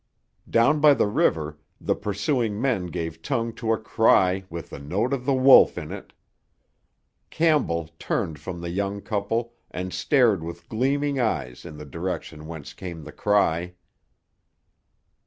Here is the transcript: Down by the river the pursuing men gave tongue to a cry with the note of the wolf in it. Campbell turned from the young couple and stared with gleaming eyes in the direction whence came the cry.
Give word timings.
Down 0.49 0.79
by 0.79 0.95
the 0.95 1.05
river 1.05 1.59
the 1.79 1.93
pursuing 1.93 2.59
men 2.59 2.87
gave 2.87 3.21
tongue 3.21 3.53
to 3.53 3.71
a 3.71 3.77
cry 3.77 4.45
with 4.49 4.71
the 4.71 4.79
note 4.79 5.13
of 5.13 5.25
the 5.25 5.33
wolf 5.35 5.77
in 5.77 5.91
it. 5.91 6.11
Campbell 7.29 7.91
turned 7.99 8.39
from 8.39 8.61
the 8.61 8.71
young 8.71 9.01
couple 9.01 9.53
and 9.69 9.93
stared 9.93 10.41
with 10.43 10.67
gleaming 10.67 11.19
eyes 11.19 11.65
in 11.65 11.77
the 11.77 11.85
direction 11.85 12.47
whence 12.47 12.73
came 12.73 13.03
the 13.03 13.11
cry. 13.11 13.75